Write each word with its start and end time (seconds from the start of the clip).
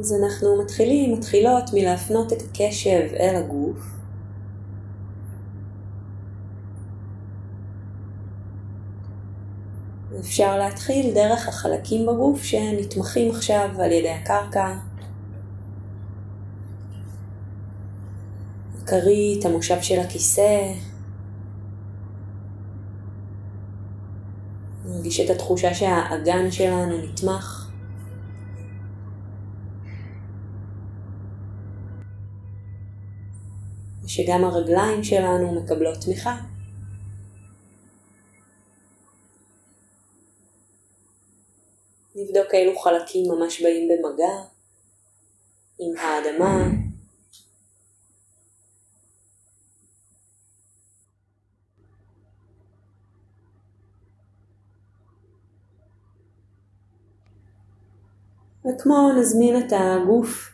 אז 0.00 0.12
אנחנו 0.12 0.62
מתחילים, 0.62 1.12
מתחילות 1.12 1.70
מלהפנות 1.74 2.32
את 2.32 2.42
הקשב 2.42 3.00
אל 3.20 3.36
הגוף. 3.36 3.96
אפשר 10.20 10.58
להתחיל 10.58 11.14
דרך 11.14 11.48
החלקים 11.48 12.06
בגוף 12.06 12.42
שנתמכים 12.42 13.30
עכשיו 13.30 13.68
על 13.78 13.92
ידי 13.92 14.10
הקרקע. 14.10 14.74
הכרית, 18.82 19.44
המושב 19.44 19.82
של 19.82 20.00
הכיסא. 20.00 20.72
נרגיש 24.84 25.20
את 25.20 25.30
התחושה 25.30 25.74
שהאגן 25.74 26.50
שלנו 26.50 26.96
נתמך. 27.02 27.65
ושגם 34.06 34.44
הרגליים 34.44 35.04
שלנו 35.04 35.60
מקבלות 35.60 35.98
תמיכה. 36.04 36.36
נבדוק 42.14 42.54
אילו 42.54 42.78
חלקים 42.78 43.24
ממש 43.32 43.62
באים 43.62 43.88
במגע 43.88 44.42
עם 45.78 45.96
האדמה. 45.96 46.68
וכמו 58.64 59.12
נזמין 59.20 59.66
את 59.66 59.72
הגוף 59.72 60.52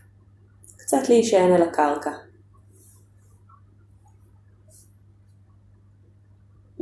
קצת 0.77 1.09
להישען 1.09 1.53
על 1.53 1.63
הקרקע. 1.63 2.32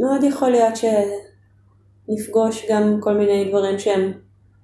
מאוד 0.01 0.25
יכול 0.25 0.51
להיות 0.51 0.75
שנפגוש 0.77 2.67
גם 2.71 2.99
כל 3.01 3.15
מיני 3.15 3.49
דברים 3.49 3.79
שהם 3.79 4.13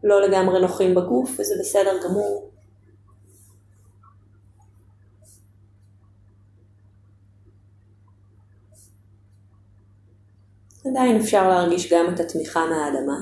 לא 0.04 0.28
לגמרי 0.28 0.60
נוחים 0.60 0.94
בגוף, 0.94 1.30
וזה 1.30 1.54
בסדר 1.60 1.98
גמור. 2.04 2.50
עדיין 10.86 11.16
אפשר 11.16 11.48
להרגיש 11.48 11.92
גם 11.92 12.14
את 12.14 12.20
התמיכה 12.20 12.60
מהאדמה. 12.60 13.16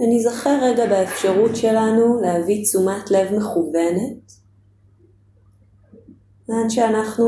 ונזכר 0.00 0.58
רגע 0.62 0.86
באפשרות 0.86 1.56
שלנו 1.56 2.20
להביא 2.20 2.64
תשומת 2.64 3.10
לב 3.10 3.32
מכוונת 3.32 4.43
לאן 6.48 6.70
שאנחנו 6.70 7.24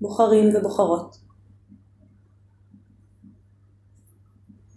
בוחרים 0.00 0.56
ובוחרות. 0.56 1.16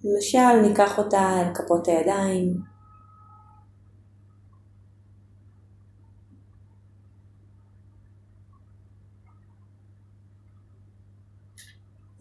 למשל, 0.03 0.69
ניקח 0.69 0.97
אותה 0.97 1.41
אל 1.41 1.53
כפות 1.53 1.87
הידיים. 1.87 2.71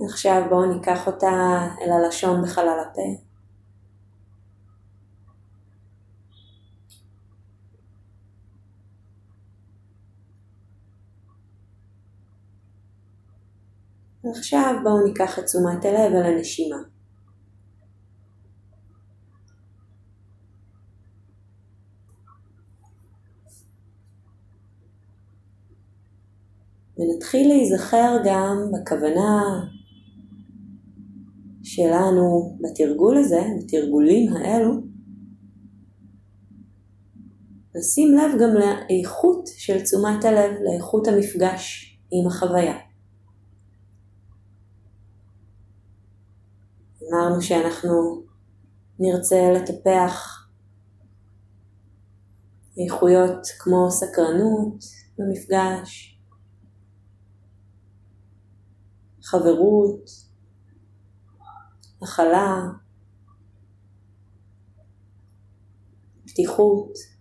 עכשיו 0.06 0.42
בואו 0.48 0.74
ניקח 0.74 1.06
אותה 1.06 1.58
אל 1.80 1.90
הלשון 1.92 2.42
בחלל 2.42 2.78
הפה. 2.90 3.29
ועכשיו 14.34 14.74
בואו 14.82 15.06
ניקח 15.06 15.38
את 15.38 15.44
תשומת 15.44 15.84
הלב 15.84 16.12
אל 16.14 16.22
הנשימה. 16.22 16.76
ונתחיל 26.98 27.48
להיזכר 27.48 28.16
גם 28.24 28.56
בכוונה 28.72 29.42
שלנו 31.62 32.56
בתרגול 32.60 33.16
הזה, 33.16 33.40
בתרגולים 33.58 34.32
האלו, 34.32 34.72
לשים 37.74 38.14
לב 38.14 38.40
גם 38.40 38.54
לאיכות 38.54 39.48
של 39.56 39.80
תשומת 39.80 40.24
הלב, 40.24 40.50
לאיכות 40.64 41.08
המפגש 41.08 41.90
עם 42.10 42.26
החוויה. 42.26 42.89
אמרנו 47.20 47.42
שאנחנו 47.42 48.22
נרצה 48.98 49.36
לטפח 49.54 50.46
איכויות 52.84 53.46
כמו 53.58 53.90
סקרנות 53.90 54.84
במפגש, 55.18 56.20
חברות, 59.22 60.10
הכלה, 62.02 62.62
פתיחות. 66.26 67.19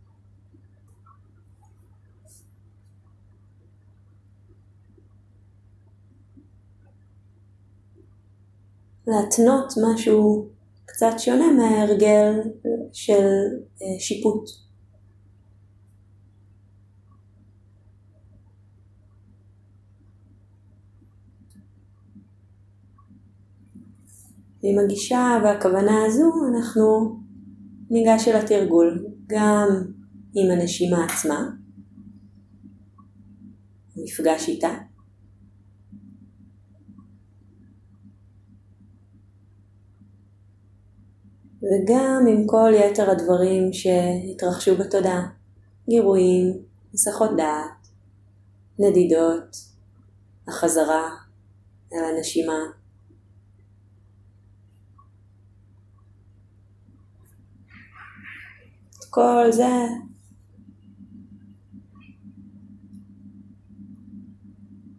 להתנות 9.09 9.73
משהו 9.85 10.49
קצת 10.85 11.13
שונה 11.17 11.51
מההרגל 11.51 12.33
של 12.93 13.25
אה, 13.81 13.99
שיפוט. 13.99 14.49
ועם 24.63 24.79
הגישה 24.79 25.39
והכוונה 25.43 26.05
הזו 26.05 26.31
אנחנו 26.49 27.19
ניגש 27.89 28.27
אל 28.27 28.35
התרגול, 28.35 29.05
גם 29.27 29.67
עם 30.35 30.51
הנשימה 30.51 31.05
עצמה, 31.05 31.49
מפגש 33.97 34.47
איתה, 34.47 34.69
וגם 41.63 42.25
עם 42.29 42.47
כל 42.47 42.71
יתר 42.75 43.11
הדברים 43.11 43.73
שהתרחשו 43.73 44.75
בתודעה, 44.77 45.27
גירויים, 45.89 46.53
הסחות 46.93 47.29
דעת, 47.37 47.87
נדידות, 48.79 49.57
החזרה 50.47 51.09
אל 51.93 52.15
הנשימה. 52.15 52.59
כל 59.09 59.51
זה 59.51 59.87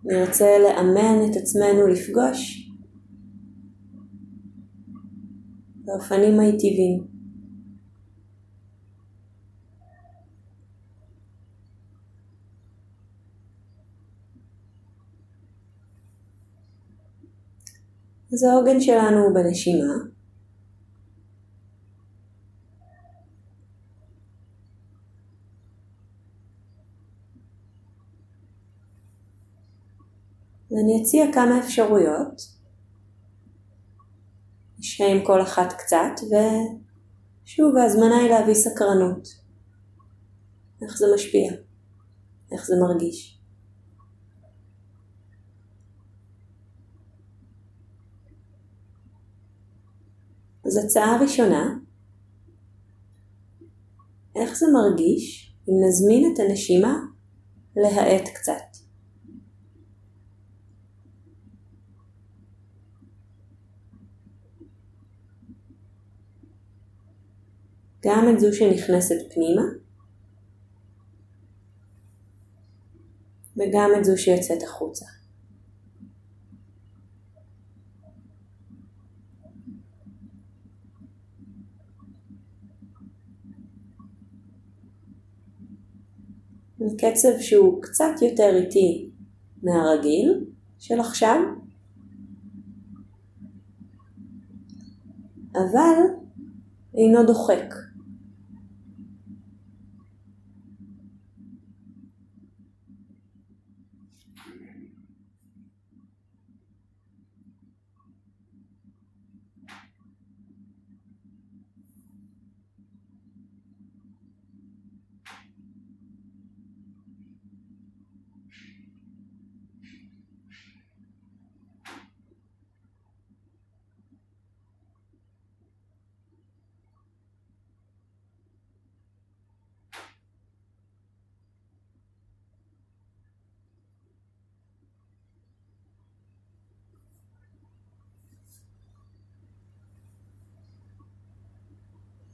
נרצה 0.04 0.58
לאמן 0.58 1.30
את 1.30 1.36
עצמנו 1.36 1.86
לפגוש 1.86 2.69
באופנים 5.84 6.36
מיטיבים. 6.36 7.20
אז 18.32 18.42
העוגן 18.42 18.80
שלנו 18.80 19.18
הוא 19.18 19.34
בנשימה. 19.34 19.94
ואני 30.70 31.02
אציע 31.02 31.32
כמה 31.32 31.58
אפשרויות 31.58 32.59
עם 35.04 35.24
כל 35.24 35.42
אחת 35.42 35.72
קצת, 35.72 36.14
ושוב 37.44 37.76
ההזמנה 37.76 38.16
היא 38.16 38.30
להביא 38.30 38.54
סקרנות. 38.54 39.28
איך 40.82 40.98
זה 40.98 41.06
משפיע? 41.14 41.52
איך 42.52 42.66
זה 42.66 42.74
מרגיש? 42.80 43.40
אז 50.66 50.84
הצעה 50.84 51.22
ראשונה, 51.22 51.74
איך 54.36 54.58
זה 54.58 54.66
מרגיש 54.72 55.56
אם 55.68 55.74
נזמין 55.88 56.32
את 56.32 56.38
הנשימה 56.38 56.98
להאט 57.76 58.28
קצת? 58.34 58.69
גם 68.02 68.28
את 68.34 68.40
זו 68.40 68.46
שנכנסת 68.52 69.32
פנימה 69.34 69.62
וגם 73.56 73.90
את 73.98 74.04
זו 74.04 74.18
שיוצאת 74.18 74.62
החוצה. 74.62 75.06
קצב 86.98 87.40
שהוא 87.40 87.82
קצת 87.82 88.22
יותר 88.22 88.56
איטי 88.56 89.10
מהרגיל 89.62 90.44
של 90.78 91.00
עכשיו, 91.00 91.40
אבל 95.54 95.96
אינו 96.94 97.26
דוחק. 97.26 97.89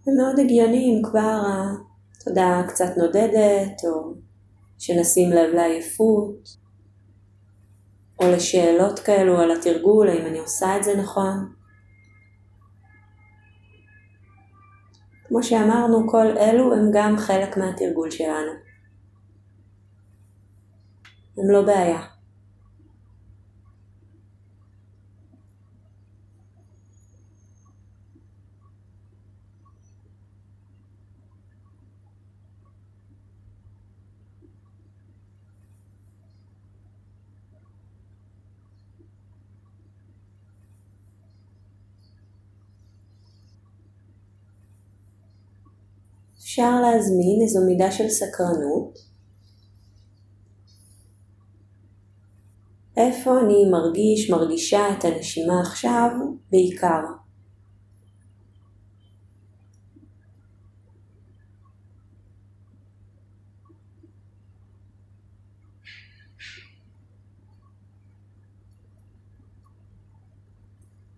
ומאוד 0.06 0.38
הגיוני 0.38 0.84
אם 0.84 1.02
כבר 1.10 1.42
התודעה 2.20 2.68
קצת 2.68 2.96
נודדת, 2.96 3.84
או 3.84 4.14
שנשים 4.78 5.30
לב 5.30 5.54
לעייפות, 5.54 6.48
או 8.22 8.30
לשאלות 8.30 8.98
כאלו 8.98 9.38
על 9.38 9.50
התרגול, 9.50 10.08
האם 10.08 10.26
אני 10.26 10.38
עושה 10.38 10.76
את 10.76 10.84
זה 10.84 10.96
נכון. 10.96 11.52
כמו 15.28 15.42
שאמרנו, 15.42 16.08
כל 16.08 16.26
אלו 16.38 16.74
הם 16.74 16.90
גם 16.92 17.16
חלק 17.16 17.56
מהתרגול 17.56 18.10
שלנו. 18.10 18.52
הם 21.38 21.50
לא 21.50 21.62
בעיה. 21.62 22.15
אפשר 46.56 46.80
להזמין 46.80 47.42
איזו 47.42 47.60
מידה 47.66 47.92
של 47.92 48.08
סקרנות. 48.08 48.98
איפה 52.96 53.40
אני 53.40 53.70
מרגיש, 53.70 54.30
מרגישה 54.30 54.80
את 54.92 55.04
הנשימה 55.04 55.60
עכשיו 55.60 56.10
בעיקר? 56.50 57.00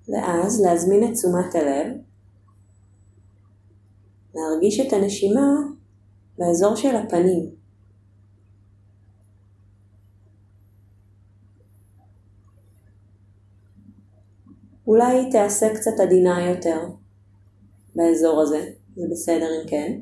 ואז 0.08 0.60
להזמין 0.60 1.04
את 1.04 1.12
תשומת 1.12 1.54
הלב 1.54 2.07
להרגיש 4.34 4.80
את 4.80 4.92
הנשימה 4.92 5.50
באזור 6.38 6.76
של 6.76 6.96
הפנים. 6.96 7.58
אולי 14.86 15.18
היא 15.18 15.32
תעשה 15.32 15.74
קצת 15.74 16.00
עדינה 16.02 16.50
יותר 16.50 16.88
באזור 17.94 18.40
הזה, 18.40 18.70
זה 18.96 19.06
בסדר 19.10 19.46
אם 19.62 19.68
כן. 19.68 20.00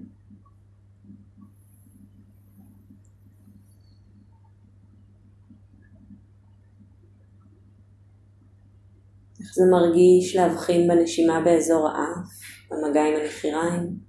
איך 9.40 9.54
זה 9.54 9.62
מרגיש 9.70 10.36
להבחין 10.36 10.88
בנשימה 10.88 11.40
באזור 11.44 11.88
האף, 11.88 12.28
במגע 12.70 13.04
עם 13.04 13.20
הנחיריים. 13.22 14.05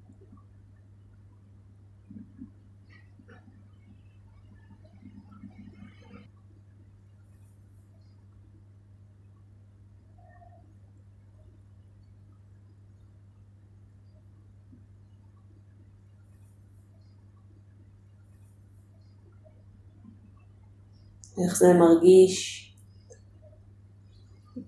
איך 21.43 21.57
זה 21.57 21.73
מרגיש 21.73 22.63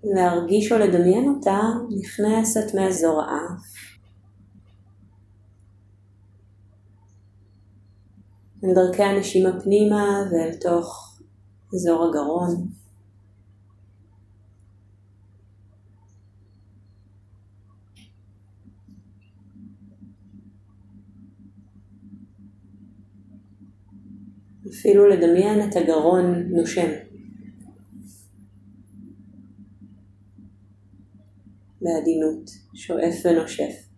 להרגיש 0.04 0.72
או 0.72 0.78
לדמיין 0.78 1.28
אותה 1.28 1.60
נכנסת 1.98 2.74
מאזור 2.74 3.22
האף. 3.22 3.80
אל 8.64 8.74
דרכי 8.74 9.02
הנשימה 9.02 9.60
פנימה 9.60 10.22
ואל 10.30 10.54
תוך 10.60 11.18
אזור 11.74 12.04
הגרון. 12.04 12.79
אפילו 24.80 25.08
לדמיין 25.08 25.68
את 25.68 25.76
הגרון 25.76 26.46
נושם. 26.50 26.90
בעדינות, 31.82 32.50
שואף 32.74 33.14
ונושף. 33.24 33.89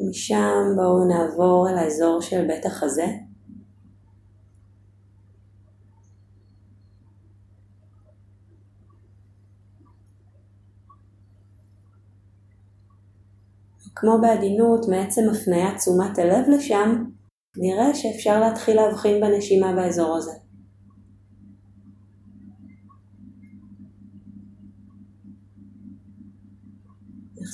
ומשם 0.00 0.72
בואו 0.76 1.04
נעבור 1.08 1.68
אל 1.70 1.78
האזור 1.78 2.20
של 2.20 2.46
בית 2.46 2.66
החזה. 2.66 3.06
כמו 13.94 14.18
בעדינות, 14.20 14.88
מעצם 14.88 15.22
הפניית 15.32 15.76
תשומת 15.76 16.18
הלב 16.18 16.48
לשם, 16.48 17.04
נראה 17.56 17.94
שאפשר 17.94 18.40
להתחיל 18.40 18.76
להבחין 18.76 19.20
בנשימה 19.20 19.72
באזור 19.72 20.16
הזה. 20.16 20.49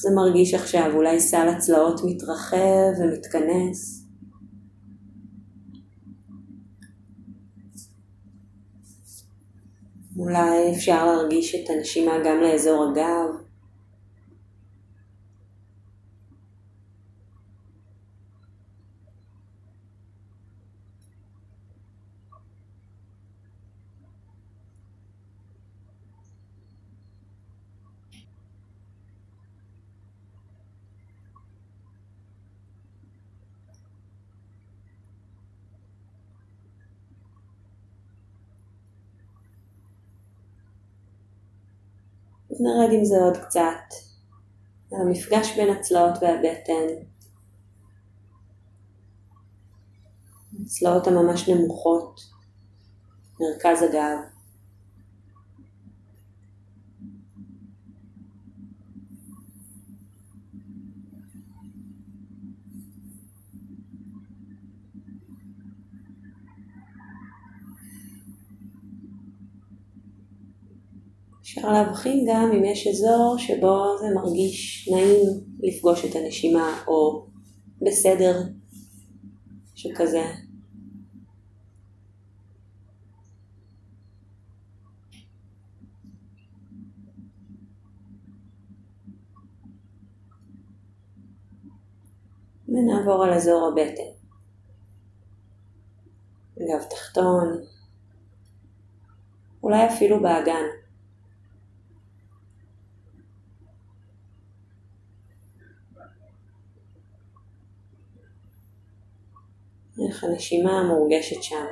זה 0.01 0.11
מרגיש 0.15 0.55
עכשיו? 0.55 0.91
אולי 0.95 1.21
סל 1.21 1.49
הצלעות 1.49 2.01
מתרחב 2.05 3.01
ומתכנס. 3.01 4.07
אולי 10.19 10.73
אפשר 10.77 11.07
להרגיש 11.07 11.55
את 11.55 11.71
הנשימה 11.71 12.13
גם 12.25 12.41
לאזור 12.41 12.85
הגב. 12.91 13.46
אז 42.57 42.63
נרד 42.63 42.93
עם 42.93 43.05
זה 43.05 43.17
עוד 43.17 43.37
קצת. 43.37 43.95
המפגש 44.93 45.57
בין 45.57 45.77
הצלעות 45.77 46.15
והבטן. 46.23 47.05
הצלעות 50.65 51.07
הממש 51.07 51.49
נמוכות, 51.49 52.21
מרכז 53.41 53.83
הגב. 53.83 54.36
אפשר 71.47 71.73
להבחין 71.73 72.27
גם 72.29 72.51
אם 72.53 72.65
יש 72.65 72.87
אזור 72.87 73.37
שבו 73.39 73.99
זה 74.01 74.07
מרגיש 74.15 74.89
נעים 74.93 75.21
לפגוש 75.61 76.05
את 76.05 76.17
הנשימה, 76.17 76.83
או 76.87 77.27
בסדר 77.83 78.43
שכזה. 79.75 80.25
ונעבור 92.69 93.25
על 93.25 93.33
אזור 93.33 93.69
הבטן. 93.69 94.03
גב 96.59 96.83
תחתון, 96.91 97.61
אולי 99.63 99.87
אפילו 99.87 100.23
באגן. 100.23 100.86
איך 109.99 110.25
הנשימה 110.25 110.83
מורגשת 110.83 111.43
שם. 111.43 111.65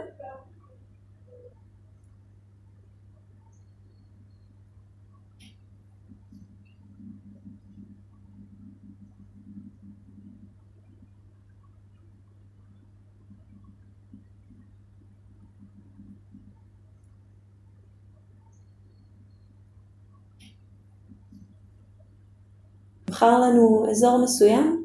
בחר 23.06 23.40
לנו 23.40 23.86
אזור 23.90 24.24
מסוים 24.24 24.83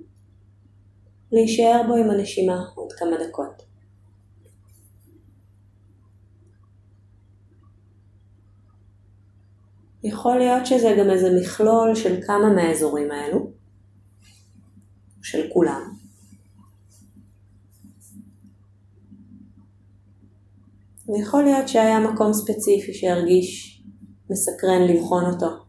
להישאר 1.39 1.81
בו 1.87 1.95
עם 1.95 2.09
הנשימה 2.09 2.65
עוד 2.75 2.93
כמה 2.93 3.17
דקות. 3.27 3.69
יכול 10.03 10.37
להיות 10.37 10.65
שזה 10.65 10.95
גם 10.99 11.09
איזה 11.09 11.27
מכלול 11.41 11.95
של 11.95 12.21
כמה 12.27 12.53
מהאזורים 12.55 13.11
האלו, 13.11 13.51
של 15.21 15.47
כולם. 15.53 15.81
ויכול 21.07 21.43
להיות 21.43 21.67
שהיה 21.67 21.99
מקום 21.99 22.33
ספציפי 22.33 22.93
שהרגיש 22.93 23.81
מסקרן 24.29 24.81
לבחון 24.81 25.25
אותו. 25.25 25.68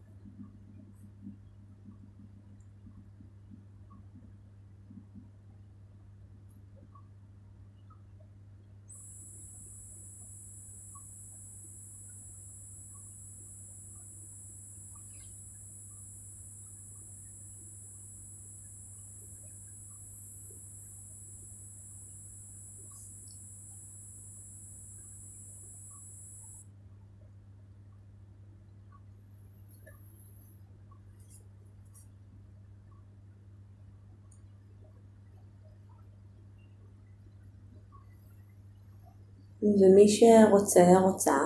ומי 39.61 40.07
שרוצה, 40.07 40.99
רוצה, 41.01 41.37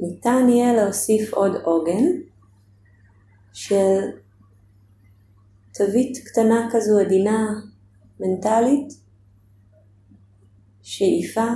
ניתן 0.00 0.46
יהיה 0.48 0.72
להוסיף 0.72 1.34
עוד 1.34 1.52
עוגן 1.64 2.04
של 3.52 3.98
תווית 5.74 6.18
קטנה 6.28 6.68
כזו 6.72 6.98
עדינה, 6.98 7.48
מנטלית, 8.20 8.92
שאיפה 10.82 11.46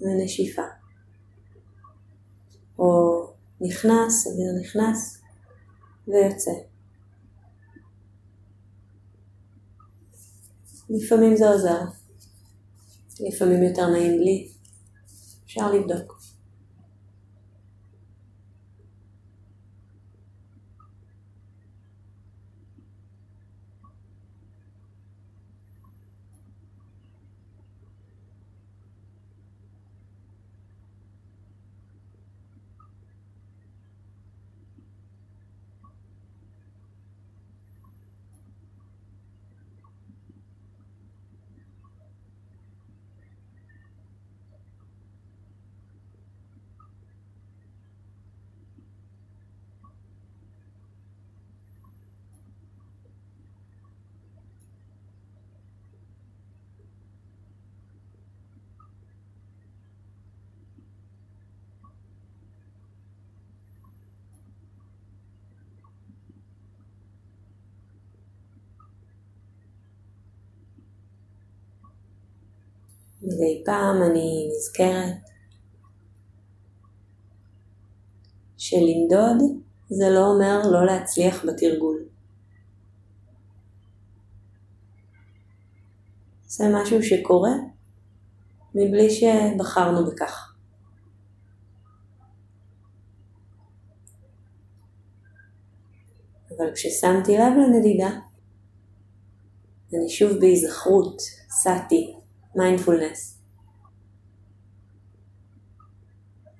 ונשיפה. 0.00 0.62
או 2.78 3.20
נכנס, 3.60 4.26
אוויר 4.26 4.52
נכנס 4.60 5.22
ויוצא. 6.08 6.50
לפעמים 10.90 11.36
זה 11.36 11.48
עוזר. 11.48 11.99
לפעמים 13.28 13.62
יותר 13.62 13.86
נעים 13.90 14.18
בלי, 14.18 14.48
אפשר 15.46 15.72
לבדוק. 15.72 16.19
מדי 73.30 73.62
פעם 73.64 74.02
אני 74.10 74.48
נזכרת 74.50 75.30
שלמדוד 78.58 79.60
זה 79.88 80.10
לא 80.10 80.26
אומר 80.26 80.62
לא 80.70 80.86
להצליח 80.86 81.44
בתרגול. 81.44 82.04
זה 86.46 86.64
משהו 86.74 87.02
שקורה 87.02 87.52
מבלי 88.74 89.10
שבחרנו 89.10 90.06
בכך. 90.06 90.54
אבל 96.56 96.74
כששמתי 96.74 97.38
לב 97.38 97.52
לנדידה, 97.58 98.10
אני 99.94 100.08
שוב 100.08 100.38
בהיזכרות, 100.40 101.20
סאטי, 101.50 102.19
מיינדפולנס. 102.56 103.40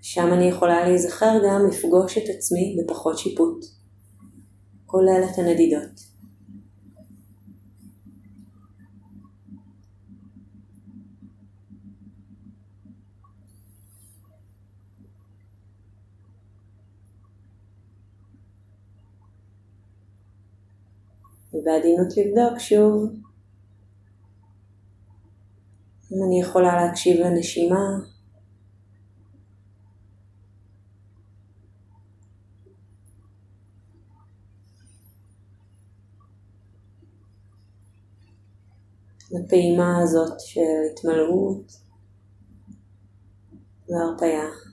שם 0.02 0.32
אני 0.32 0.44
יכולה 0.44 0.88
להיזכר 0.88 1.38
גם 1.47 1.66
לפגוש 1.70 2.18
את 2.18 2.37
עצמי 2.37 2.76
בפחות 2.78 3.18
שיפוט, 3.18 3.64
כולל 4.87 5.23
את 5.32 5.38
הנדידות. 5.38 6.11
ובעדינות 21.54 22.09
לבדוק 22.16 22.59
שוב 22.59 23.29
אם 26.12 26.24
אני 26.26 26.40
יכולה 26.40 26.84
להקשיב 26.86 27.20
לנשימה, 27.20 27.98
לפעימה 39.30 39.98
הזאת 40.02 40.40
של 40.40 40.60
התמלאות 40.92 41.72
והרפאיה. 43.88 44.69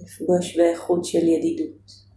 לפגוש 0.00 0.56
באיכות 0.56 1.04
של 1.04 1.28
ידידות. 1.28 2.08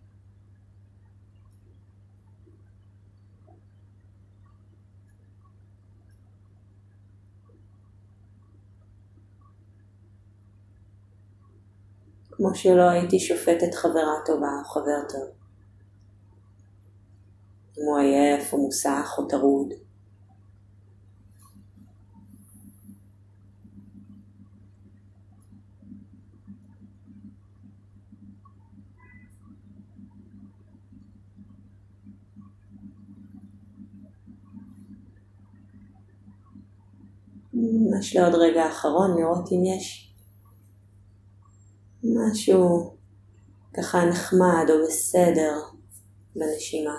כמו 12.31 12.55
שלא 12.55 12.89
הייתי 12.89 13.19
שופטת 13.19 13.73
חברה 13.73 14.15
טובה 14.25 14.47
או 14.59 14.65
חבר 14.65 15.01
טוב. 15.09 15.29
אם 17.77 17.83
הוא 17.87 17.97
עייף 17.97 18.53
או 18.53 18.57
מוסח 18.57 19.15
או 19.17 19.27
טרוד. 19.27 19.73
ממש 37.61 38.15
לעוד 38.15 38.35
רגע 38.35 38.67
אחרון 38.67 39.17
לראות 39.17 39.51
אם 39.51 39.65
יש 39.65 40.15
משהו 42.03 42.95
ככה 43.77 44.05
נחמד 44.05 44.65
או 44.69 44.87
בסדר 44.87 45.61
בנשימה 46.35 46.97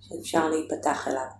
שאפשר 0.00 0.50
להיפתח 0.50 1.08
אליו. 1.08 1.37